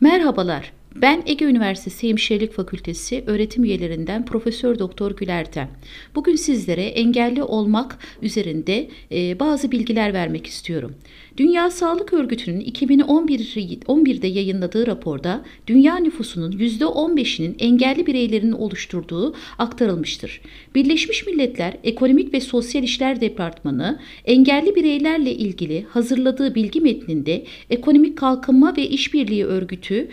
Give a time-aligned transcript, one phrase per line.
[0.00, 0.72] Merhabalar.
[1.02, 5.68] Ben Ege Üniversitesi Hemşirelik Fakültesi öğretim üyelerinden Profesör Doktor Gülerten.
[6.14, 10.94] Bugün sizlere engelli olmak üzerinde e, bazı bilgiler vermek istiyorum.
[11.36, 20.40] Dünya Sağlık Örgütü'nün 2011 11'de yayınladığı raporda dünya nüfusunun %15'inin engelli bireylerin oluşturduğu aktarılmıştır.
[20.74, 28.76] Birleşmiş Milletler Ekonomik ve Sosyal İşler Departmanı engelli bireylerle ilgili hazırladığı bilgi metninde Ekonomik Kalkınma
[28.76, 30.08] ve İşbirliği Örgütü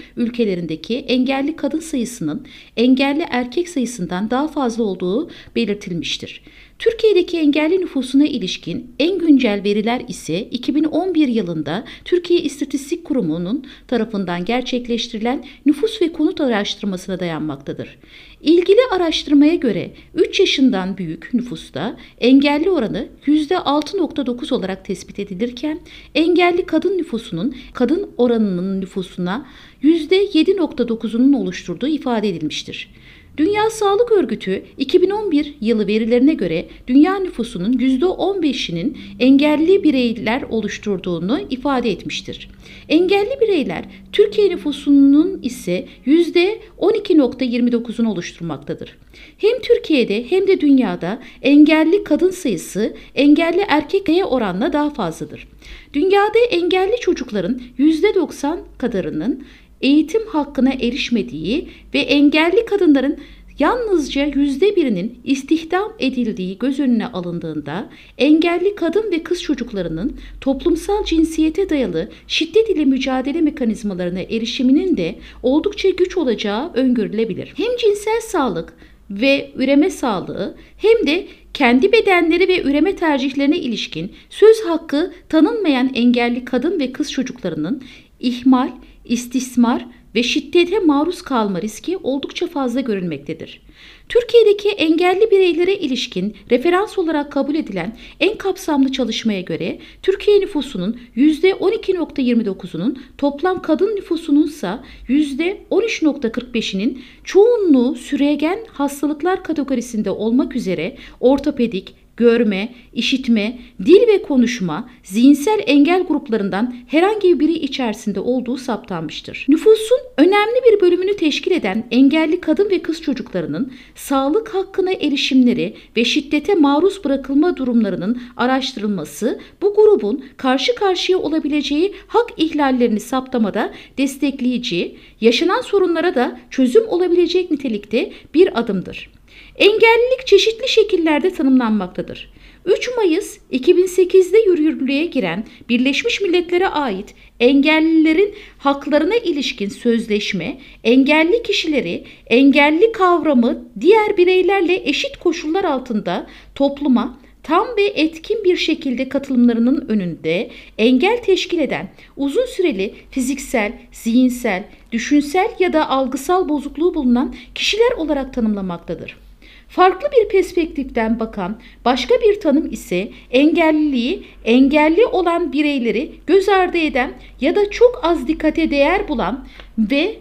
[0.77, 2.45] ülkelerindeki engelli kadın sayısının
[2.77, 6.41] engelli erkek sayısından daha fazla olduğu belirtilmiştir.
[6.80, 15.45] Türkiye'deki engelli nüfusuna ilişkin en güncel veriler ise 2011 yılında Türkiye İstatistik Kurumu'nun tarafından gerçekleştirilen
[15.66, 17.98] nüfus ve konut araştırmasına dayanmaktadır.
[18.41, 25.80] İlgili araştırmaya göre 3 yaşından büyük nüfusta engelli oranı %6.9 olarak tespit edilirken
[26.16, 29.46] engelli kadın nüfusunun kadın oranının nüfusuna
[29.84, 32.90] %7.9'unun oluşturduğu ifade edilmiştir.
[33.38, 42.49] Dünya Sağlık Örgütü 2011 yılı verilerine göre dünya nüfusunun %15'inin engelli bireyler oluşturduğunu ifade etmiştir.
[42.90, 48.98] Engelli bireyler Türkiye nüfusunun ise %12.29'unu oluşturmaktadır.
[49.38, 55.48] Hem Türkiye'de hem de dünyada engelli kadın sayısı engelli erkeklere oranla daha fazladır.
[55.93, 59.43] Dünyada engelli çocukların %90 kadarının
[59.82, 63.18] eğitim hakkına erişmediği ve engelli kadınların
[63.60, 71.70] yalnızca yüzde birinin istihdam edildiği göz önüne alındığında engelli kadın ve kız çocuklarının toplumsal cinsiyete
[71.70, 77.53] dayalı şiddet ile mücadele mekanizmalarına erişiminin de oldukça güç olacağı öngörülebilir.
[77.58, 78.74] Hem cinsel sağlık
[79.09, 86.46] ve üreme sağlığı hem de kendi bedenleri ve üreme tercihlerine ilişkin söz hakkı tanınmayan engelli
[86.46, 87.81] kadın ve kız çocuklarının
[88.20, 88.70] ihmal,
[89.08, 93.62] istismar ve şiddete maruz kalma riski oldukça fazla görülmektedir.
[94.09, 102.98] Türkiye'deki engelli bireylere ilişkin referans olarak kabul edilen en kapsamlı çalışmaya göre Türkiye nüfusunun %12.29'unun
[103.18, 104.72] toplam kadın nüfusunun ise
[105.10, 116.04] %13.45'inin çoğunluğu süregen hastalıklar kategorisinde olmak üzere ortopedik, görme, işitme, dil ve konuşma, zihinsel engel
[116.04, 119.46] gruplarından herhangi biri içerisinde olduğu saptanmıştır.
[119.50, 126.06] Nüfusun önemli bir bölümünü teşkil eden engelli kadın ve kız çocuklarının sağlık hakkına erişimleri ve
[126.06, 135.62] şiddete maruz bırakılma durumlarının araştırılması bu grubun karşı karşıya olabileceği hak ihlallerini saptamada destekleyici, yaşanan
[135.62, 139.17] sorunlara da çözüm olabilecek nitelikte bir adımdır.
[139.56, 142.30] Engellilik çeşitli şekillerde tanımlanmaktadır.
[142.66, 152.92] 3 Mayıs 2008'de yürürlüğe giren Birleşmiş Milletler'e ait engellilerin haklarına ilişkin sözleşme, engelli kişileri, engelli
[152.92, 161.18] kavramı diğer bireylerle eşit koşullar altında topluma tam ve etkin bir şekilde katılımlarının önünde engel
[161.24, 169.27] teşkil eden uzun süreli fiziksel, zihinsel, düşünsel ya da algısal bozukluğu bulunan kişiler olarak tanımlamaktadır.
[169.70, 177.14] Farklı bir perspektiften bakan başka bir tanım ise engelliliği engelli olan bireyleri göz ardı eden
[177.42, 179.48] ya da çok az dikkate değer bulan
[179.78, 180.20] ve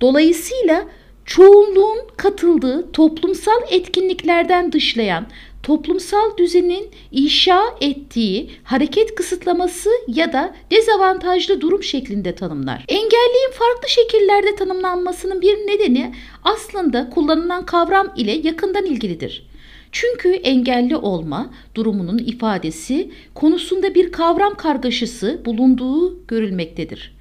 [0.00, 0.84] dolayısıyla
[1.24, 5.26] çoğunluğun katıldığı toplumsal etkinliklerden dışlayan
[5.62, 12.84] toplumsal düzenin inşa ettiği hareket kısıtlaması ya da dezavantajlı durum şeklinde tanımlar.
[12.88, 16.14] Engelliğin farklı şekillerde tanımlanmasının bir nedeni
[16.44, 19.48] aslında kullanılan kavram ile yakından ilgilidir.
[19.92, 27.17] Çünkü engelli olma durumunun ifadesi konusunda bir kavram kargaşası bulunduğu görülmektedir.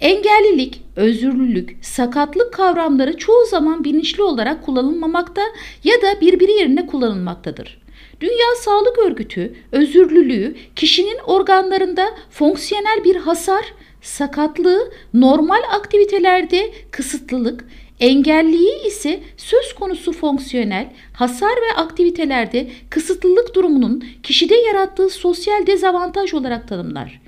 [0.00, 5.42] Engellilik, özürlülük, sakatlık kavramları çoğu zaman bilinçli olarak kullanılmamakta
[5.84, 7.80] ya da birbiri yerine kullanılmaktadır.
[8.20, 13.64] Dünya Sağlık Örgütü özürlülüğü kişinin organlarında fonksiyonel bir hasar,
[14.02, 17.64] sakatlığı, normal aktivitelerde kısıtlılık,
[18.00, 26.68] engelliği ise söz konusu fonksiyonel, hasar ve aktivitelerde kısıtlılık durumunun kişide yarattığı sosyal dezavantaj olarak
[26.68, 27.20] tanımlar.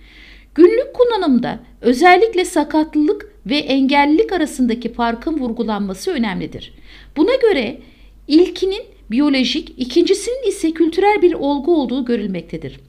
[0.54, 6.74] Günlük kullanımda özellikle sakatlılık ve engellilik arasındaki farkın vurgulanması önemlidir.
[7.16, 7.78] Buna göre
[8.28, 12.80] ilkinin biyolojik, ikincisinin ise kültürel bir olgu olduğu görülmektedir.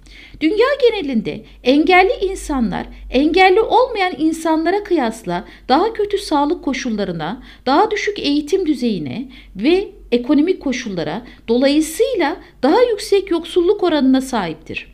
[0.41, 8.65] Dünya genelinde engelli insanlar engelli olmayan insanlara kıyasla daha kötü sağlık koşullarına, daha düşük eğitim
[8.65, 14.93] düzeyine ve ekonomik koşullara dolayısıyla daha yüksek yoksulluk oranına sahiptir.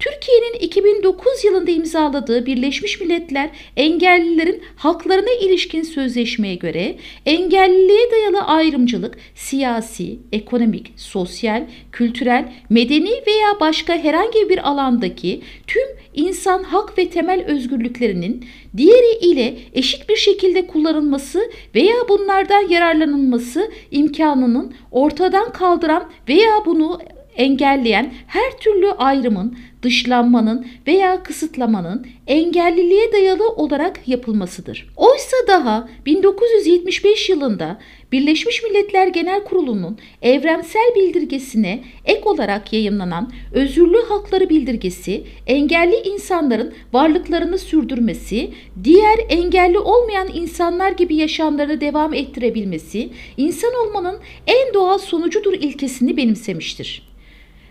[0.00, 10.18] Türkiye'nin 2009 yılında imzaladığı Birleşmiş Milletler engellilerin haklarına ilişkin sözleşmeye göre engelliliğe dayalı ayrımcılık siyasi,
[10.32, 18.44] ekonomik, sosyal, kültürel, medeni veya başka herhangi bir alandaki tüm insan hak ve temel özgürlüklerinin
[18.76, 27.00] diğeri ile eşit bir şekilde kullanılması veya bunlardan yararlanılması imkanının ortadan kaldıran veya bunu
[27.40, 34.88] engelleyen her türlü ayrımın, dışlanmanın veya kısıtlamanın engelliliğe dayalı olarak yapılmasıdır.
[34.96, 37.78] Oysa daha 1975 yılında
[38.12, 47.58] Birleşmiş Milletler Genel Kurulu'nun evrensel bildirgesine ek olarak yayınlanan Özürlü Hakları Bildirgesi, engelli insanların varlıklarını
[47.58, 48.50] sürdürmesi,
[48.84, 57.09] diğer engelli olmayan insanlar gibi yaşamlarını devam ettirebilmesi, insan olmanın en doğal sonucudur ilkesini benimsemiştir.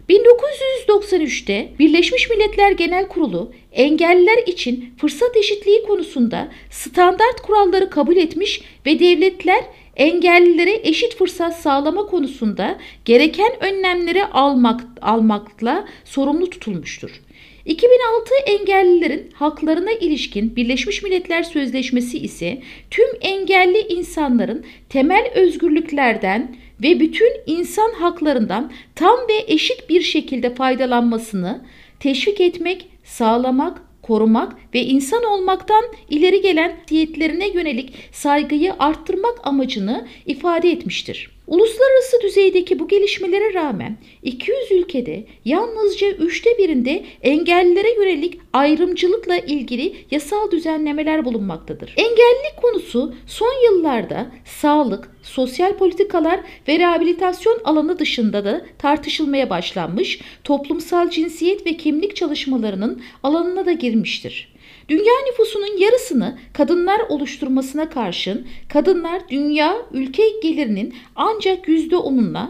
[0.09, 8.99] 1993'te Birleşmiş Milletler Genel Kurulu engelliler için fırsat eşitliği konusunda standart kuralları kabul etmiş ve
[8.99, 9.63] devletler
[9.95, 17.21] engellilere eşit fırsat sağlama konusunda gereken önlemleri almak, almakla sorumlu tutulmuştur.
[17.69, 22.61] 2006 engellilerin haklarına ilişkin Birleşmiş Milletler Sözleşmesi ise
[22.91, 31.61] tüm engelli insanların temel özgürlüklerden ve bütün insan haklarından tam ve eşit bir şekilde faydalanmasını
[31.99, 40.71] teşvik etmek, sağlamak, korumak ve insan olmaktan ileri gelen diyetlerine yönelik saygıyı arttırmak amacını ifade
[40.71, 41.38] etmiştir.
[41.49, 50.51] Uluslararası düzeydeki bu gelişmelere rağmen 200 ülkede yalnızca üçte birinde engellilere yönelik ayrımcılıkla ilgili yasal
[50.51, 51.93] düzenlemeler bulunmaktadır.
[51.97, 61.09] Engellilik konusu son yıllarda sağlık, sosyal politikalar ve rehabilitasyon alanı dışında da tartışılmaya başlanmış, toplumsal
[61.09, 64.58] cinsiyet ve kimlik çalışmalarının alanına da girmiştir.
[64.89, 72.49] Dünya nüfusunun yarısını kadınlar oluşturmasına karşın kadınlar dünya ülke gelirinin ancak %10'una,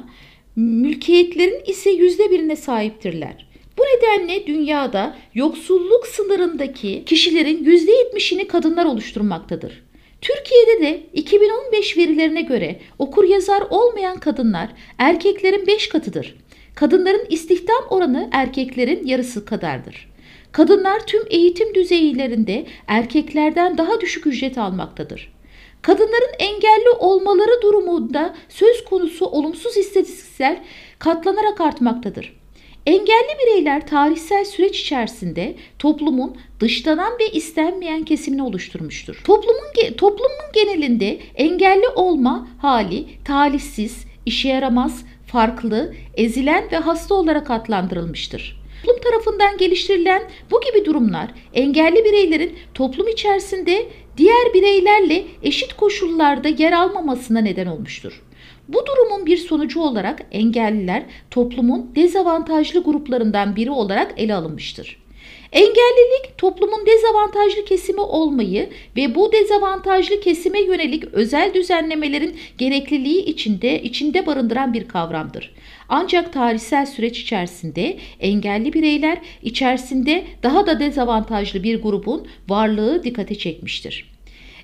[0.55, 3.49] mülkiyetlerin ise %1'ine sahiptirler.
[3.77, 9.83] Bu nedenle dünyada yoksulluk sınırındaki kişilerin %70'ini kadınlar oluşturmaktadır.
[10.21, 16.35] Türkiye'de de 2015 verilerine göre okur yazar olmayan kadınlar erkeklerin 5 katıdır.
[16.75, 20.08] Kadınların istihdam oranı erkeklerin yarısı kadardır.
[20.51, 25.33] Kadınlar tüm eğitim düzeylerinde erkeklerden daha düşük ücret almaktadır.
[25.81, 30.57] Kadınların engelli olmaları durumunda söz konusu olumsuz istatistikler
[30.99, 32.39] katlanarak artmaktadır.
[32.85, 39.21] Engelli bireyler tarihsel süreç içerisinde toplumun dışlanan ve istenmeyen kesimini oluşturmuştur.
[39.25, 48.58] Toplumun, toplumun genelinde engelli olma hali talihsiz, işe yaramaz, farklı, ezilen ve hasta olarak adlandırılmıştır.
[48.83, 50.21] Toplum tarafından geliştirilen
[50.51, 53.85] bu gibi durumlar engelli bireylerin toplum içerisinde
[54.17, 58.21] diğer bireylerle eşit koşullarda yer almamasına neden olmuştur.
[58.67, 65.03] Bu durumun bir sonucu olarak engelliler toplumun dezavantajlı gruplarından biri olarak ele alınmıştır.
[65.51, 74.25] Engellilik toplumun dezavantajlı kesimi olmayı ve bu dezavantajlı kesime yönelik özel düzenlemelerin gerekliliği içinde içinde
[74.25, 75.55] barındıran bir kavramdır.
[75.89, 84.11] Ancak tarihsel süreç içerisinde engelli bireyler içerisinde daha da dezavantajlı bir grubun varlığı dikkate çekmiştir.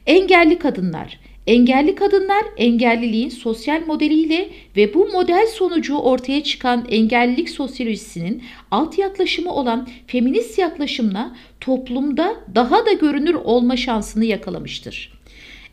[0.05, 8.43] Engelli kadınlar Engelli kadınlar engelliliğin sosyal modeliyle ve bu model sonucu ortaya çıkan engellilik sosyolojisinin
[8.71, 15.13] alt yaklaşımı olan feminist yaklaşımla toplumda daha da görünür olma şansını yakalamıştır.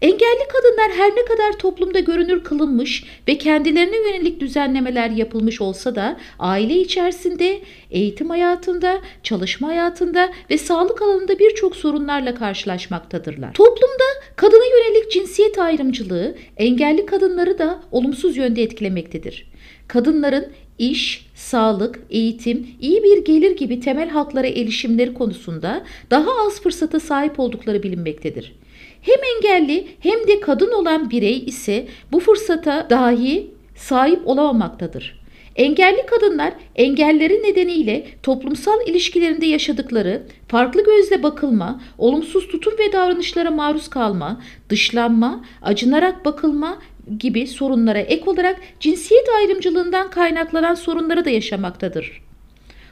[0.03, 6.17] Engelli kadınlar her ne kadar toplumda görünür kılınmış ve kendilerine yönelik düzenlemeler yapılmış olsa da
[6.39, 13.53] aile içerisinde, eğitim hayatında, çalışma hayatında ve sağlık alanında birçok sorunlarla karşılaşmaktadırlar.
[13.53, 14.05] Toplumda
[14.37, 19.53] kadına yönelik cinsiyet ayrımcılığı engelli kadınları da olumsuz yönde etkilemektedir.
[19.89, 20.47] Kadınların
[20.79, 27.41] iş, sağlık, eğitim, iyi bir gelir gibi temel haklara erişimleri konusunda daha az fırsata sahip
[27.41, 28.62] oldukları bilinmektedir.
[29.03, 35.23] Hem engelli hem de kadın olan birey ise bu fırsata dahi sahip olamamaktadır.
[35.57, 43.91] Engelli kadınlar engelleri nedeniyle toplumsal ilişkilerinde yaşadıkları farklı gözle bakılma, olumsuz tutum ve davranışlara maruz
[43.91, 46.79] kalma, dışlanma, acınarak bakılma
[47.19, 52.23] gibi sorunlara ek olarak cinsiyet ayrımcılığından kaynaklanan sorunları da yaşamaktadır.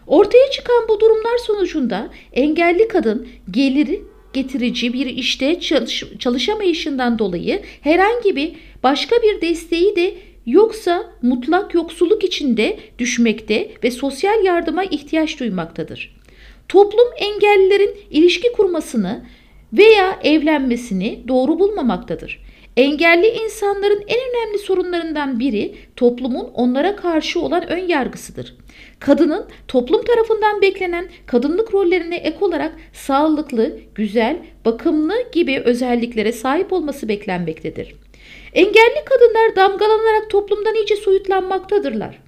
[0.07, 8.37] Ortaya çıkan bu durumlar sonucunda engelli kadın geliri getirici bir işte çalış, çalışamayışından dolayı herhangi
[8.37, 10.15] bir başka bir desteği de
[10.47, 16.17] yoksa mutlak yoksulluk içinde düşmekte ve sosyal yardıma ihtiyaç duymaktadır.
[16.69, 19.25] Toplum engellilerin ilişki kurmasını
[19.73, 22.43] veya evlenmesini doğru bulmamaktadır.
[22.77, 28.57] Engelli insanların en önemli sorunlarından biri toplumun onlara karşı olan ön yargısıdır.
[29.01, 37.09] Kadının toplum tarafından beklenen kadınlık rollerine ek olarak sağlıklı, güzel, bakımlı gibi özelliklere sahip olması
[37.09, 37.95] beklenmektedir.
[38.55, 42.19] Engelli kadınlar damgalanarak toplumdan iyice soyutlanmaktadırlar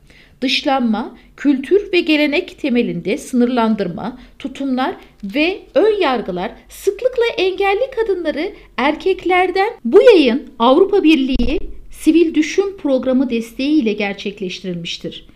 [0.43, 10.03] dışlanma, kültür ve gelenek temelinde sınırlandırma, tutumlar ve ön yargılar sıklıkla engelli kadınları erkeklerden bu
[10.03, 11.59] yayın Avrupa Birliği
[11.91, 15.27] Sivil Düşün Programı desteğiyle gerçekleştirilmiştir.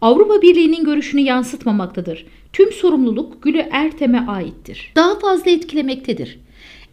[0.00, 2.26] Avrupa Birliği'nin görüşünü yansıtmamaktadır.
[2.52, 4.92] Tüm sorumluluk Gülü Ertem'e aittir.
[4.96, 6.38] Daha fazla etkilemektedir.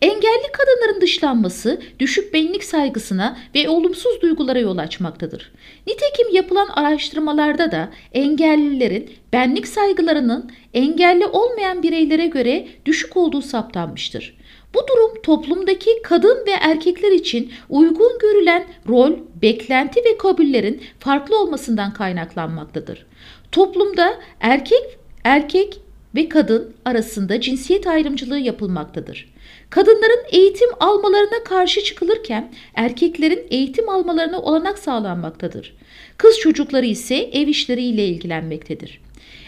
[0.01, 5.51] Engelli kadınların dışlanması düşük benlik saygısına ve olumsuz duygulara yol açmaktadır.
[5.87, 14.37] Nitekim yapılan araştırmalarda da engellilerin benlik saygılarının engelli olmayan bireylere göre düşük olduğu saptanmıştır.
[14.73, 21.93] Bu durum toplumdaki kadın ve erkekler için uygun görülen rol, beklenti ve kabullerin farklı olmasından
[21.93, 23.05] kaynaklanmaktadır.
[23.51, 25.79] Toplumda erkek erkek
[26.15, 29.33] ve kadın arasında cinsiyet ayrımcılığı yapılmaktadır.
[29.69, 35.77] Kadınların eğitim almalarına karşı çıkılırken erkeklerin eğitim almalarına olanak sağlanmaktadır.
[36.17, 39.01] Kız çocukları ise ev işleriyle ilgilenmektedir.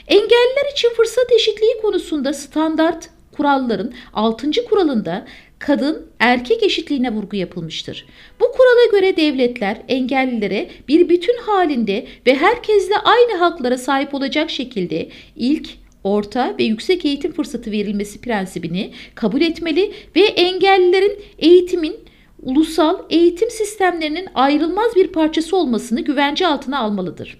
[0.08, 3.10] Engelliler için fırsat eşitliği konusunda standart
[3.40, 4.52] kuralların 6.
[4.70, 5.26] kuralında
[5.60, 8.06] kadın erkek eşitliğine vurgu yapılmıştır.
[8.40, 15.10] Bu kurala göre devletler engellilere bir bütün halinde ve herkesle aynı haklara sahip olacak şekilde
[15.36, 15.70] ilk,
[16.04, 21.96] orta ve yüksek eğitim fırsatı verilmesi prensibini kabul etmeli ve engellilerin eğitimin
[22.44, 27.38] ulusal eğitim sistemlerinin ayrılmaz bir parçası olmasını güvence altına almalıdır.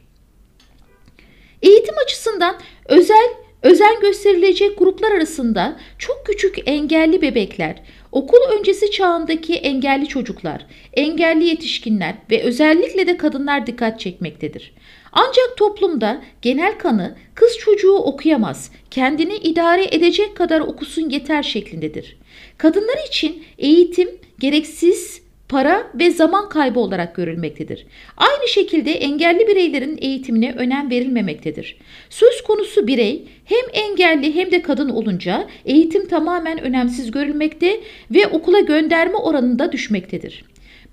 [1.62, 3.30] Eğitim açısından özel
[3.64, 7.76] özen gösterilecek gruplar arasında çok küçük engelli bebekler,
[8.12, 14.74] okul öncesi çağındaki engelli çocuklar, engelli yetişkinler ve özellikle de kadınlar dikkat çekmektedir.
[15.12, 22.18] Ancak toplumda genel kanı kız çocuğu okuyamaz, kendini idare edecek kadar okusun yeter şeklindedir.
[22.58, 27.86] Kadınlar için eğitim gereksiz para ve zaman kaybı olarak görülmektedir.
[28.18, 31.78] Aynı şekilde engelli bireylerin eğitimine önem verilmemektedir.
[32.10, 37.80] Söz konusu birey hem engelli hem de kadın olunca eğitim tamamen önemsiz görülmekte
[38.12, 40.44] ve okula gönderme oranında düşmektedir.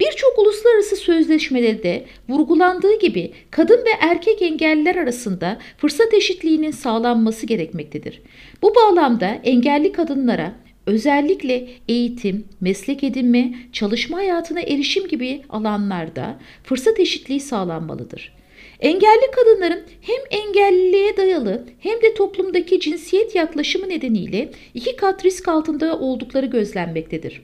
[0.00, 8.22] Birçok uluslararası sözleşmelerde vurgulandığı gibi kadın ve erkek engelliler arasında fırsat eşitliğinin sağlanması gerekmektedir.
[8.62, 10.52] Bu bağlamda engelli kadınlara
[10.86, 18.36] özellikle eğitim, meslek edinme, çalışma hayatına erişim gibi alanlarda fırsat eşitliği sağlanmalıdır.
[18.80, 25.98] Engelli kadınların hem engelliliğe dayalı hem de toplumdaki cinsiyet yaklaşımı nedeniyle iki kat risk altında
[25.98, 27.42] oldukları gözlenmektedir.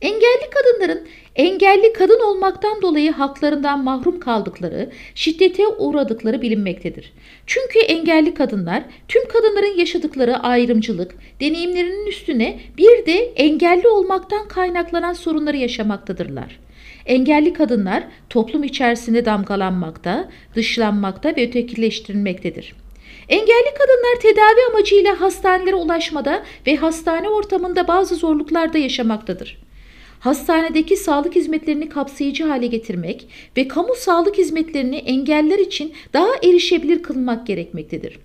[0.00, 7.12] Engelli kadınların engelli kadın olmaktan dolayı haklarından mahrum kaldıkları, şiddete uğradıkları bilinmektedir.
[7.46, 15.56] Çünkü engelli kadınlar tüm kadınların yaşadıkları ayrımcılık, deneyimlerinin üstüne bir de engelli olmaktan kaynaklanan sorunları
[15.56, 16.60] yaşamaktadırlar.
[17.06, 22.74] Engelli kadınlar toplum içerisinde damgalanmakta, dışlanmakta ve ötekileştirilmektedir.
[23.28, 29.63] Engelli kadınlar tedavi amacıyla hastanelere ulaşmada ve hastane ortamında bazı zorluklarda yaşamaktadır
[30.24, 33.26] hastanedeki sağlık hizmetlerini kapsayıcı hale getirmek
[33.56, 38.18] ve kamu sağlık hizmetlerini engeller için daha erişebilir kılmak gerekmektedir.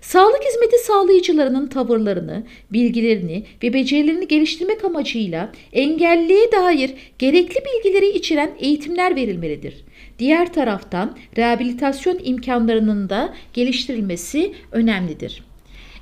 [0.00, 9.16] Sağlık hizmeti sağlayıcılarının tavırlarını, bilgilerini ve becerilerini geliştirmek amacıyla engelliye dair gerekli bilgileri içeren eğitimler
[9.16, 9.74] verilmelidir.
[10.18, 15.42] Diğer taraftan rehabilitasyon imkanlarının da geliştirilmesi önemlidir.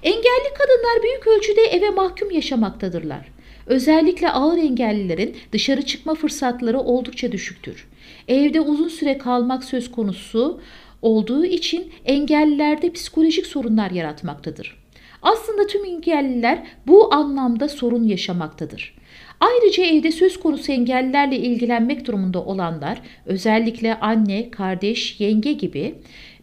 [0.02, 3.33] Engelli kadınlar büyük ölçüde eve mahkum yaşamaktadırlar.
[3.66, 7.88] Özellikle ağır engellilerin dışarı çıkma fırsatları oldukça düşüktür.
[8.28, 10.60] Evde uzun süre kalmak söz konusu
[11.02, 14.84] olduğu için engellilerde psikolojik sorunlar yaratmaktadır.
[15.22, 18.94] Aslında tüm engelliler bu anlamda sorun yaşamaktadır.
[19.40, 25.94] Ayrıca evde söz konusu engellilerle ilgilenmek durumunda olanlar, özellikle anne, kardeş, yenge gibi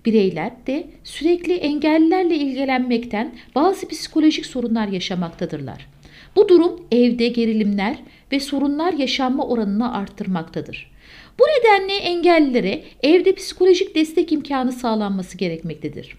[0.06, 5.91] bireyler de sürekli engellilerle ilgilenmekten bazı psikolojik sorunlar yaşamaktadırlar.
[6.36, 7.98] Bu durum evde gerilimler
[8.32, 10.92] ve sorunlar yaşanma oranını arttırmaktadır.
[11.40, 16.16] Bu nedenle engellilere evde psikolojik destek imkanı sağlanması gerekmektedir.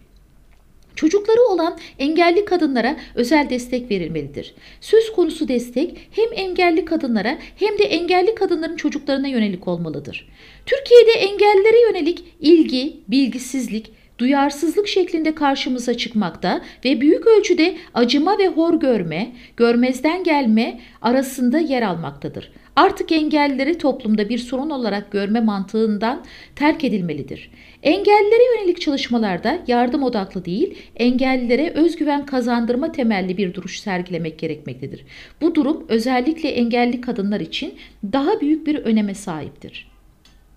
[0.96, 4.54] Çocukları olan engelli kadınlara özel destek verilmelidir.
[4.80, 10.28] Söz konusu destek hem engelli kadınlara hem de engelli kadınların çocuklarına yönelik olmalıdır.
[10.66, 13.90] Türkiye'de engellilere yönelik ilgi, bilgisizlik,
[14.22, 21.82] duyarsızlık şeklinde karşımıza çıkmakta ve büyük ölçüde acıma ve hor görme, görmezden gelme arasında yer
[21.82, 22.52] almaktadır.
[22.76, 26.24] Artık engellileri toplumda bir sorun olarak görme mantığından
[26.56, 27.50] terk edilmelidir.
[27.82, 35.04] Engellilere yönelik çalışmalarda yardım odaklı değil, engellilere özgüven kazandırma temelli bir duruş sergilemek gerekmektedir.
[35.40, 37.74] Bu durum özellikle engelli kadınlar için
[38.12, 39.92] daha büyük bir öneme sahiptir.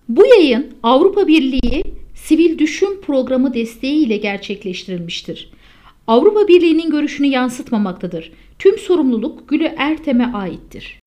[0.08, 5.50] Bu yayın Avrupa Birliği Sivil Düşün Programı desteği ile gerçekleştirilmiştir.
[6.06, 8.32] Avrupa Birliği'nin görüşünü yansıtmamaktadır.
[8.58, 11.00] Tüm sorumluluk Gülü Ertem'e aittir.